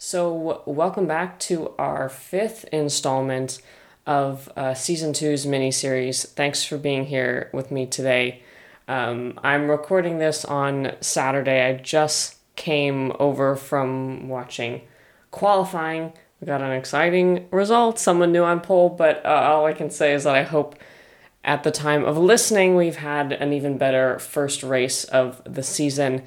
[0.00, 3.60] So, welcome back to our fifth installment
[4.06, 6.24] of uh, season two's miniseries.
[6.24, 8.44] Thanks for being here with me today.
[8.86, 11.66] Um, I'm recording this on Saturday.
[11.66, 14.82] I just came over from watching
[15.32, 16.12] qualifying.
[16.40, 20.14] We got an exciting result, someone new on pole, but uh, all I can say
[20.14, 20.76] is that I hope
[21.42, 26.22] at the time of listening we've had an even better first race of the season.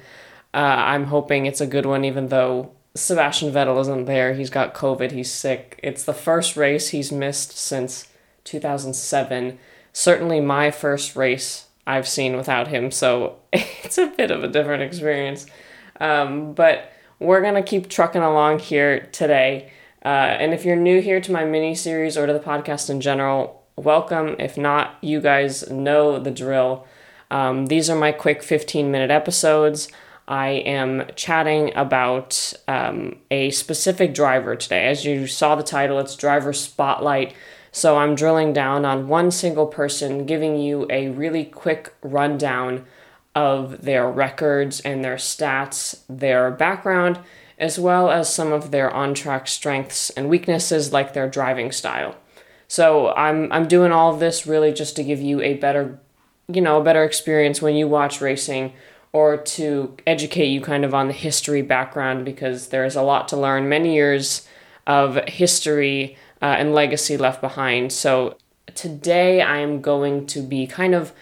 [0.52, 4.34] Uh, I'm hoping it's a good one, even though Sebastian Vettel isn't there.
[4.34, 5.12] He's got COVID.
[5.12, 5.80] He's sick.
[5.82, 8.08] It's the first race he's missed since
[8.44, 9.58] 2007.
[9.92, 14.82] Certainly my first race I've seen without him, so it's a bit of a different
[14.82, 15.46] experience.
[16.00, 19.72] Um, but we're going to keep trucking along here today.
[20.04, 23.00] Uh, and if you're new here to my mini series or to the podcast in
[23.00, 24.36] general, welcome.
[24.38, 26.86] If not, you guys know the drill.
[27.30, 29.88] Um, these are my quick 15 minute episodes.
[30.28, 34.86] I am chatting about um, a specific driver today.
[34.86, 37.34] As you saw the title, it's Driver Spotlight.
[37.72, 42.84] So I'm drilling down on one single person, giving you a really quick rundown
[43.34, 47.18] of their records and their stats, their background,
[47.58, 52.14] as well as some of their on track strengths and weaknesses, like their driving style.
[52.68, 55.98] So I'm, I'm doing all of this really just to give you a better,
[56.48, 58.72] you know, a better experience when you watch racing
[59.12, 63.36] or to educate you kind of on the history background because there's a lot to
[63.36, 64.48] learn, many years
[64.86, 67.92] of history uh, and legacy left behind.
[67.92, 68.36] So
[68.74, 71.12] today I'm going to be kind of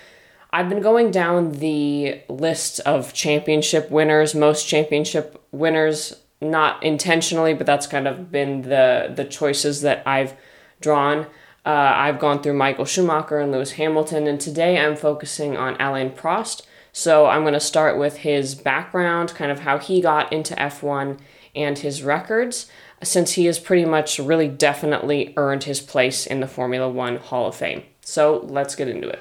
[0.53, 7.67] I've been going down the list of championship winners, most championship winners, not intentionally, but
[7.67, 10.35] that's kind of been the the choices that I've
[10.81, 11.27] drawn.
[11.65, 16.11] Uh, I've gone through Michael Schumacher and Lewis Hamilton, and today I'm focusing on Alain
[16.11, 16.63] Prost.
[16.93, 21.19] So I'm going to start with his background, kind of how he got into F1
[21.55, 22.71] and his records,
[23.03, 27.47] since he has pretty much really definitely earned his place in the Formula One Hall
[27.47, 27.83] of Fame.
[28.03, 29.21] So let's get into it.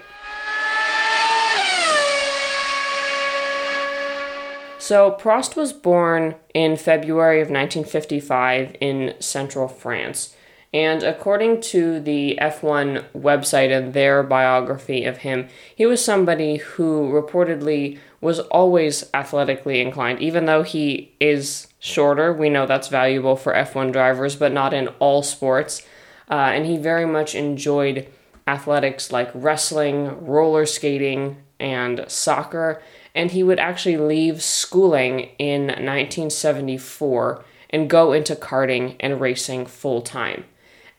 [4.80, 10.36] So Prost was born in February of 1955 in central France.
[10.72, 17.12] And according to the F1 website and their biography of him, he was somebody who
[17.12, 20.20] reportedly was always athletically inclined.
[20.20, 24.90] Even though he is shorter, we know that's valuable for F1 drivers, but not in
[25.00, 25.82] all sports.
[26.30, 28.08] Uh, and he very much enjoyed
[28.48, 32.80] athletics like wrestling, roller skating, and soccer.
[33.16, 40.04] And he would actually leave schooling in 1974 and go into karting and racing full
[40.04, 40.44] time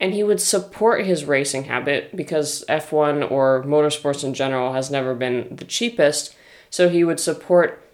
[0.01, 5.15] and he would support his racing habit because F1 or motorsports in general has never
[5.15, 6.35] been the cheapest.
[6.71, 7.87] So he would support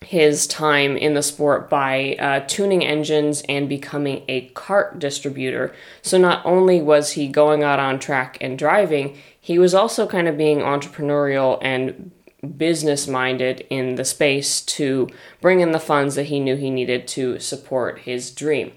[0.00, 5.74] his time in the sport by uh, tuning engines and becoming a kart distributor.
[6.02, 10.28] So not only was he going out on track and driving, he was also kind
[10.28, 12.12] of being entrepreneurial and
[12.58, 15.08] business minded in the space to
[15.40, 18.72] bring in the funds that he knew he needed to support his dream.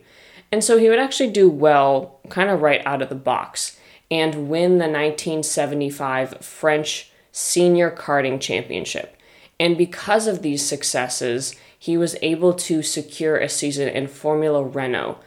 [0.51, 3.77] And so he would actually do well kind of right out of the box
[4.09, 9.17] and win the 1975 French Senior Karting Championship.
[9.59, 15.19] And because of these successes, he was able to secure a season in Formula Renault,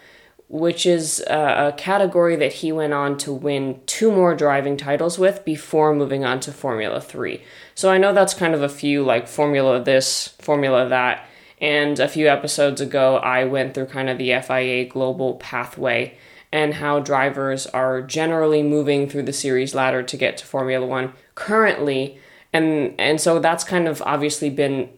[0.49, 5.45] which is a, category that he went on to win two more driving titles with
[5.45, 7.43] before moving on to Formula 3.
[7.75, 11.27] So I know that's kind of a few like Formula this, Formula that.
[11.61, 16.17] And a few episodes ago, I went through kind of the FIA global pathway
[16.53, 21.13] and how drivers are generally moving through the series ladder to get to Formula One
[21.35, 22.19] currently.
[22.53, 24.89] And, and so that's kind of obviously been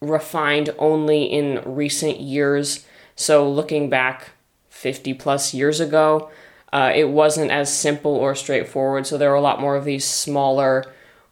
[0.00, 2.86] refined only in recent years.
[3.14, 4.30] So looking back
[4.70, 6.30] 50 plus years ago,
[6.72, 9.06] uh, it wasn't as simple or straightforward.
[9.06, 10.84] So there were a lot more of these smaller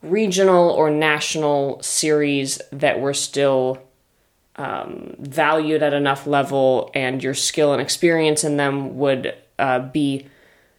[0.03, 3.83] regional or national series that were still
[4.57, 10.27] um, valued at enough level and your skill and experience in them would uh, be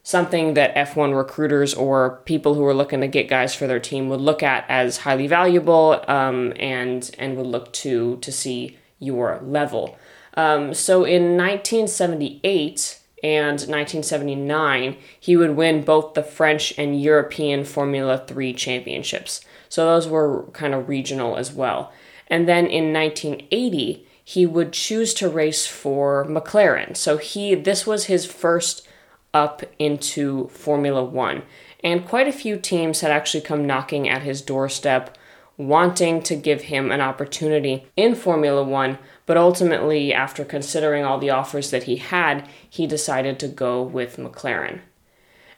[0.04, 4.10] something that F1 recruiters or people who are looking to get guys for their team
[4.10, 9.40] would look at as highly valuable um, and and would look to to see your
[9.44, 9.98] level.
[10.36, 18.24] Um, so in 1978 and 1979, he would win both the French and European Formula
[18.26, 19.42] 3 championships.
[19.68, 21.92] So those were kind of regional as well.
[22.28, 26.96] And then in 1980, he would choose to race for McLaren.
[26.96, 28.88] So he this was his first
[29.34, 31.44] up into Formula 1.
[31.84, 35.18] And quite a few teams had actually come knocking at his doorstep
[35.58, 41.32] wanting to give him an opportunity in Formula 1, But ultimately, after considering all the
[41.32, 44.80] offers that he had, he decided to go with McLaren.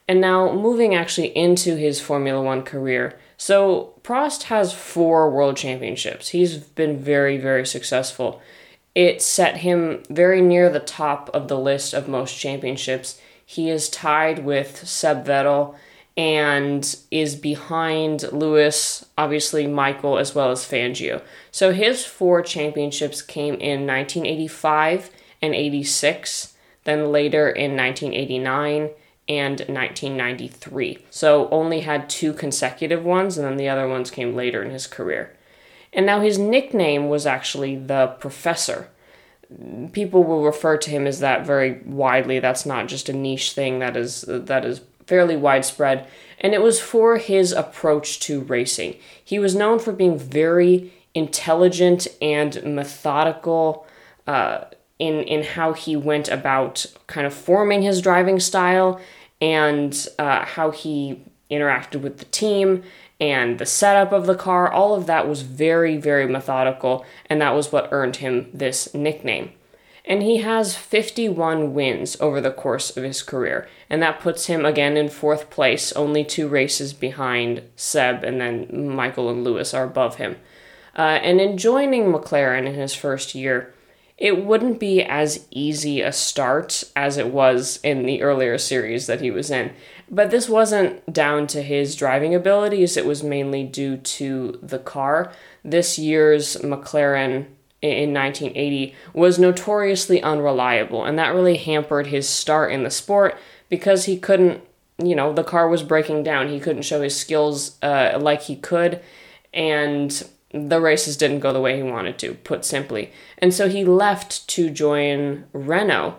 [0.07, 3.19] And now, moving actually into his Formula One career.
[3.41, 6.30] So, Prost has four world championships.
[6.30, 8.41] He's been very, very successful.
[8.94, 13.19] It set him very near the top of the list of most championships.
[13.45, 15.75] He is tied with Seb Vettel
[16.18, 21.21] and is behind Lewis, obviously Michael, as well as Fangio.
[21.50, 28.89] So his four championships came in 1985 and 86, then later in 1989
[29.30, 31.06] and 1993.
[31.12, 34.88] So only had two consecutive ones, and then the other ones came later in his
[34.88, 35.38] career.
[35.94, 38.90] And now his nickname was actually the Professor.
[39.94, 42.40] People will refer to him as that very widely.
[42.40, 43.80] That's not just a niche thing.
[43.80, 46.08] That is that is fairly widespread,
[46.40, 48.96] and it was for his approach to racing.
[49.24, 53.88] He was known for being very intelligent and methodical
[54.28, 54.66] uh,
[55.00, 59.02] in in how he went about kind of forming his driving style
[59.41, 62.83] and uh, how he interacted with the team
[63.19, 64.71] and the setup of the car.
[64.71, 69.51] All of that was very very methodical, and that was what earned him this nickname
[70.09, 74.65] and he has 51 wins over the course of his career, and that puts him
[74.65, 79.83] again in fourth place, only two races behind Seb, and then Michael and Lewis are
[79.83, 80.38] above him.
[80.97, 83.74] Uh, and in joining McLaren in his first year,
[84.19, 89.21] it wouldn't be as easy a start as it was in the earlier series that
[89.21, 89.71] he was in.
[90.12, 95.31] But this wasn't down to his driving abilities, it was mainly due to the car.
[95.63, 97.45] This year's McLaren
[97.81, 103.38] in 1980 was notoriously unreliable, and that really hampered his start in the sport
[103.69, 104.62] because he couldn't,
[105.01, 106.50] you know, the car was breaking down.
[106.50, 109.01] He couldn't show his skills uh, like he could,
[109.54, 113.12] and the races didn't go the way he wanted to, put simply.
[113.38, 116.16] And so he left to join Renault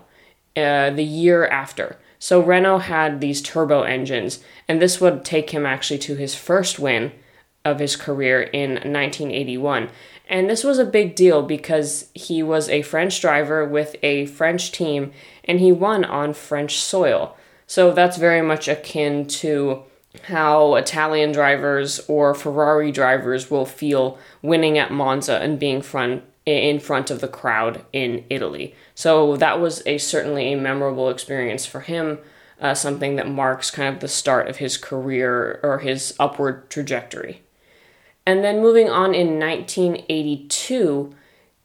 [0.57, 1.99] uh, the year after.
[2.19, 6.79] So Renault had these turbo engines, and this would take him actually to his first
[6.79, 7.13] win
[7.65, 9.89] of his career in 1981.
[10.29, 14.71] And this was a big deal because he was a French driver with a French
[14.71, 15.13] team
[15.45, 17.37] and he won on French soil.
[17.67, 19.83] So that's very much akin to
[20.25, 26.81] how Italian drivers or Ferrari drivers will feel winning at Monza and being front in
[26.81, 28.75] front of the crowd in Italy.
[28.95, 32.19] So that was a certainly a memorable experience for him,
[32.61, 37.43] uh, something that marks kind of the start of his career or his upward trajectory.
[38.27, 41.15] And then moving on in 1982,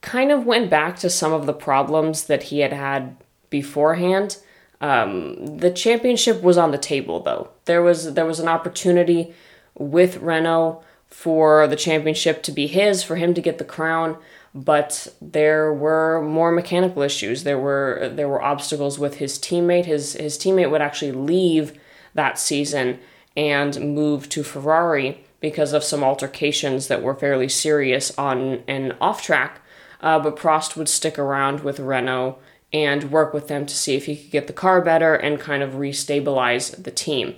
[0.01, 3.17] kind of went back to some of the problems that he had had
[3.49, 4.37] beforehand.
[4.85, 7.49] Um, the championship was on the table though.
[7.65, 9.33] There was there was an opportunity
[9.73, 14.15] with Renault for the championship to be his, for him to get the crown,
[14.53, 17.43] but there were more mechanical issues.
[17.43, 19.85] There were there were obstacles with his teammate.
[19.85, 21.79] His his teammate would actually leave
[22.13, 22.99] that season
[23.35, 29.23] and move to Ferrari because of some altercations that were fairly serious on and off
[29.23, 29.61] track.
[29.99, 32.37] Uh, but Prost would stick around with Renault
[32.83, 35.63] and work with them to see if he could get the car better and kind
[35.63, 37.35] of restabilize the team.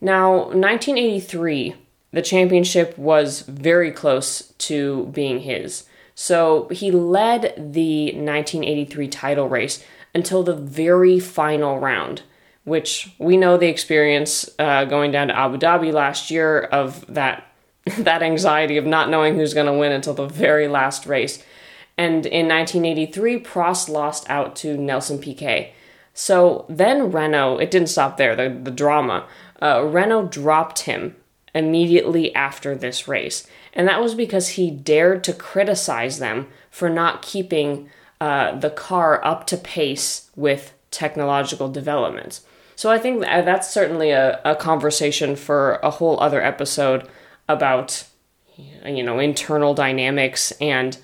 [0.00, 1.74] Now, 1983,
[2.12, 5.84] the championship was very close to being his.
[6.14, 9.84] So he led the 1983 title race
[10.14, 12.22] until the very final round
[12.68, 17.44] which we know the experience uh, going down to Abu Dhabi last year of that
[17.98, 21.42] that anxiety of not knowing who's going to win until the very last race.
[21.98, 25.74] And in 1983, Prost lost out to Nelson Piquet.
[26.14, 29.26] So then Renault, it didn't stop there, the, the drama.
[29.60, 31.16] Uh, Renault dropped him
[31.54, 33.46] immediately after this race.
[33.72, 37.90] And that was because he dared to criticize them for not keeping
[38.20, 42.42] uh, the car up to pace with technological developments.
[42.76, 47.08] So I think that's certainly a, a conversation for a whole other episode
[47.48, 48.04] about,
[48.56, 50.96] you know, internal dynamics and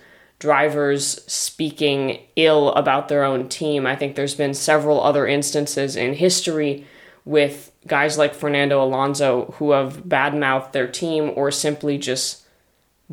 [0.45, 3.87] drivers speaking ill about their own team.
[3.87, 6.87] I think there's been several other instances in history
[7.25, 12.45] with guys like Fernando Alonso who have badmouthed their team or simply just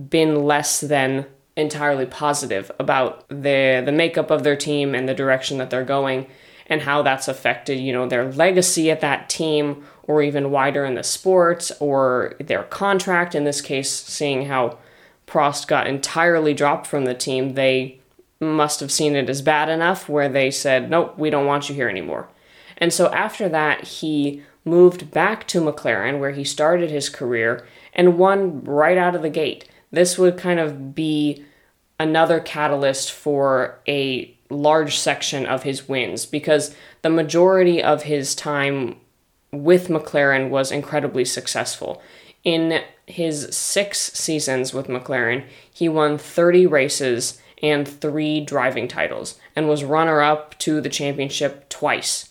[0.09, 5.57] been less than entirely positive about the the makeup of their team and the direction
[5.57, 6.27] that they're going
[6.67, 10.95] and how that's affected, you know, their legacy at that team or even wider in
[10.95, 13.35] the sport or their contract.
[13.35, 14.77] In this case, seeing how
[15.31, 17.99] Prost got entirely dropped from the team, they
[18.41, 21.75] must have seen it as bad enough where they said, nope, we don't want you
[21.75, 22.27] here anymore.
[22.77, 28.17] And so after that, he moved back to McLaren where he started his career and
[28.17, 29.69] won right out of the gate.
[29.89, 31.45] This would kind of be
[31.97, 38.97] another catalyst for a large section of his wins because the majority of his time
[39.53, 42.01] with McLaren was incredibly successful.
[42.43, 49.69] In his six seasons with McLaren, he won 30 races and three driving titles and
[49.69, 52.29] was runner up to the championship twice.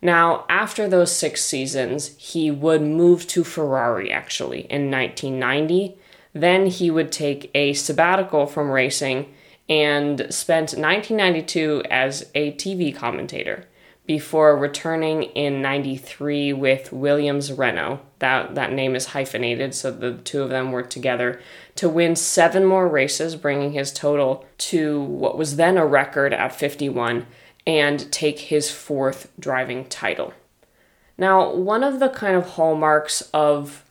[0.00, 5.96] Now, after those six seasons, he would move to Ferrari actually in 1990.
[6.32, 9.32] Then he would take a sabbatical from racing
[9.68, 13.66] and spent 1992 as a TV commentator
[14.06, 18.00] before returning in 93 with Williams Renault.
[18.24, 21.42] That, that name is hyphenated, so the two of them were together
[21.76, 26.54] to win seven more races, bringing his total to what was then a record at
[26.54, 27.26] 51
[27.66, 30.32] and take his fourth driving title.
[31.18, 33.84] Now, one of the kind of hallmarks of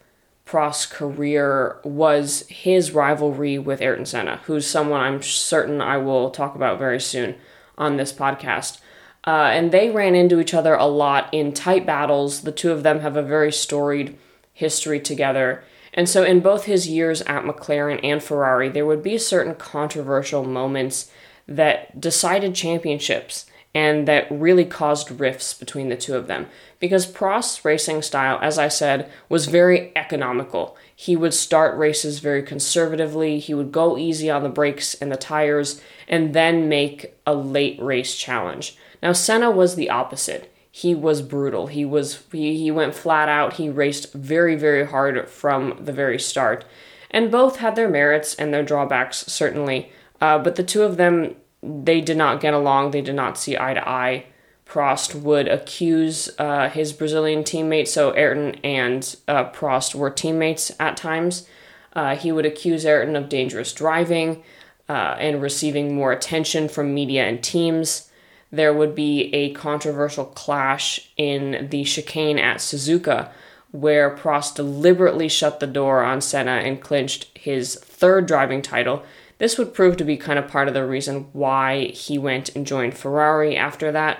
[0.46, 6.56] Prost's career was his rivalry with Ayrton Senna, who's someone I'm certain I will talk
[6.56, 7.36] about very soon
[7.78, 8.80] on this podcast.
[9.25, 12.42] Uh, and they ran into each other a lot in tight battles.
[12.42, 14.18] The two of them have a very storied
[14.53, 15.63] history together.
[15.94, 20.44] And so, in both his years at McLaren and Ferrari, there would be certain controversial
[20.44, 21.12] moments
[21.48, 26.48] that decided championships and that really caused rifts between the two of them.
[26.80, 30.77] Because Prost's racing style, as I said, was very economical.
[30.96, 35.18] He would start races very conservatively, he would go easy on the brakes and the
[35.18, 38.77] tires, and then make a late race challenge.
[39.04, 40.52] Now Senna was the opposite.
[40.72, 41.68] He was brutal.
[41.68, 43.54] He was he, he went flat out.
[43.54, 46.66] He raced very very hard from the very start,
[47.12, 49.92] and both had their merits and their drawbacks certainly.
[50.22, 52.92] Uh, but the two of them they did not get along.
[52.92, 54.26] They did not see eye to eye.
[54.66, 60.98] Prost would accuse uh, his Brazilian teammate, so Ayrton and uh, Prost were teammates at
[60.98, 61.46] times.
[61.92, 64.44] Uh, he would accuse Ayrton of dangerous driving
[64.88, 68.10] uh, and receiving more attention from media and teams
[68.54, 73.32] there would be a controversial clash in the chicane at Suzuka,
[73.72, 79.02] where Prost deliberately shut the door on Senna and clinched his third driving title.
[79.40, 82.68] This would prove to be kind of part of the reason why he went and
[82.68, 84.20] joined Ferrari after that.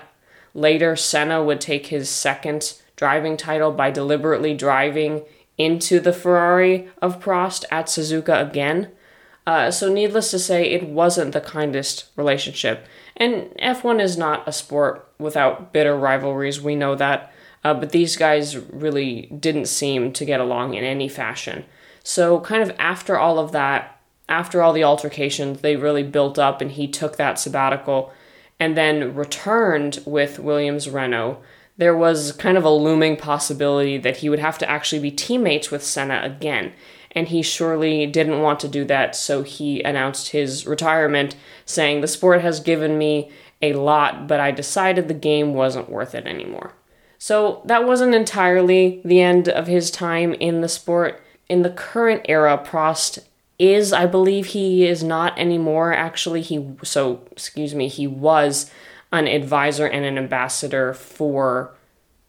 [0.52, 5.22] Later, Senna would take his second driving title by deliberately driving
[5.56, 8.90] into the Ferrari of Prost at Suzuka again.
[9.46, 12.84] Uh, so, needless to say, it wasn't the kindest relationship.
[13.16, 17.32] And F1 is not a sport without bitter rivalries, we know that.
[17.62, 21.64] Uh, but these guys really didn't seem to get along in any fashion.
[22.02, 26.60] So, kind of after all of that, after all the altercations, they really built up,
[26.60, 28.12] and he took that sabbatical
[28.60, 31.38] and then returned with Williams Renault.
[31.76, 35.70] There was kind of a looming possibility that he would have to actually be teammates
[35.70, 36.72] with Senna again
[37.14, 42.08] and he surely didn't want to do that, so he announced his retirement, saying, The
[42.08, 43.30] sport has given me
[43.62, 46.74] a lot, but I decided the game wasn't worth it anymore.
[47.18, 51.22] So that wasn't entirely the end of his time in the sport.
[51.48, 53.20] In the current era, Prost
[53.58, 55.92] is, I believe he is not anymore.
[55.92, 58.70] Actually, he, so, excuse me, he was
[59.12, 61.74] an advisor and an ambassador for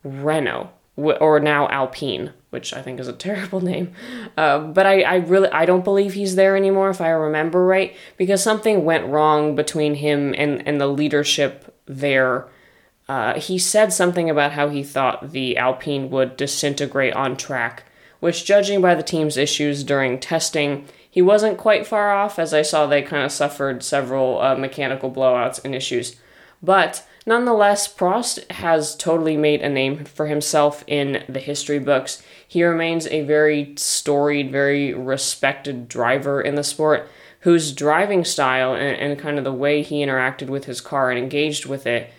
[0.04, 3.94] Renault, or now Alpine, which I think is a terrible name.
[4.38, 7.96] Uh, but I, I really I don't believe he's there anymore if I remember right
[8.16, 12.48] because something went wrong between him and, and the leadership there.
[13.10, 17.84] Uh, he said something about how he thought the Alpine would disintegrate on track,
[18.22, 22.62] which, judging by the team's issues during testing, he wasn't quite far off, as I
[22.62, 26.16] saw they kind of suffered several uh, mechanical blowouts and issues.
[26.64, 32.24] But nonetheless, Prost has totally made a name for himself in the history books.
[32.48, 37.10] He remains a very storied, very respected driver in the sport
[37.42, 41.20] whose driving style and, and kind of the way he interacted with his car and
[41.20, 42.12] engaged with it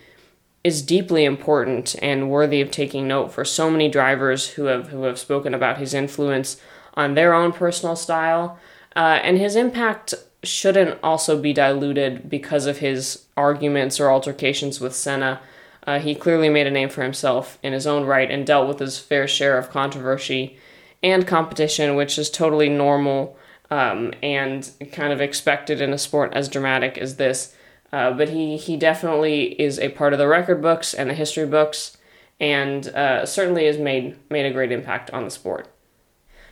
[0.63, 5.03] is deeply important and worthy of taking note for so many drivers who have who
[5.03, 6.61] have spoken about his influence
[6.95, 8.59] on their own personal style
[8.97, 14.95] uh, and his impact shouldn't also be diluted because of his arguments or altercations with
[14.95, 15.41] Senna.
[15.87, 18.81] Uh, he clearly made a name for himself in his own right and dealt with
[18.81, 20.59] his fair share of controversy
[21.03, 23.37] and competition, which is totally normal
[23.71, 27.55] um, and kind of expected in a sport as dramatic as this.
[27.93, 31.47] Uh, but he, he definitely is a part of the record books and the history
[31.47, 31.97] books,
[32.41, 35.69] and uh, certainly has made made a great impact on the sport.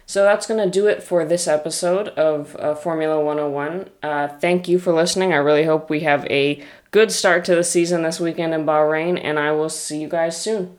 [0.06, 3.88] So that's going to do it for this episode of uh, Formula 101.
[4.02, 5.32] Uh, thank you for listening.
[5.32, 6.62] I really hope we have a
[6.94, 10.40] good start to the season this weekend in Bahrain, and I will see you guys
[10.40, 10.72] soon.